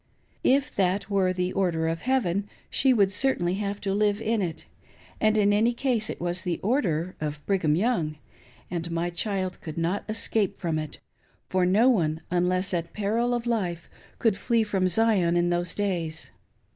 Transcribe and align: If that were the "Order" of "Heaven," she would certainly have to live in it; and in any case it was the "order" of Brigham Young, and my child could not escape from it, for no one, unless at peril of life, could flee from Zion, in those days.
If 0.43 0.75
that 0.77 1.11
were 1.11 1.31
the 1.31 1.53
"Order" 1.53 1.87
of 1.87 2.01
"Heaven," 2.01 2.49
she 2.71 2.91
would 2.91 3.11
certainly 3.11 3.53
have 3.61 3.79
to 3.81 3.93
live 3.93 4.19
in 4.19 4.41
it; 4.41 4.65
and 5.19 5.37
in 5.37 5.53
any 5.53 5.75
case 5.75 6.09
it 6.09 6.19
was 6.19 6.41
the 6.41 6.57
"order" 6.63 7.15
of 7.21 7.45
Brigham 7.45 7.75
Young, 7.75 8.17
and 8.71 8.89
my 8.89 9.11
child 9.11 9.61
could 9.61 9.77
not 9.77 10.03
escape 10.09 10.57
from 10.57 10.79
it, 10.79 10.97
for 11.49 11.67
no 11.67 11.87
one, 11.87 12.21
unless 12.31 12.73
at 12.73 12.93
peril 12.93 13.31
of 13.35 13.45
life, 13.45 13.91
could 14.17 14.35
flee 14.35 14.63
from 14.63 14.87
Zion, 14.87 15.37
in 15.37 15.51
those 15.51 15.75
days. 15.75 16.31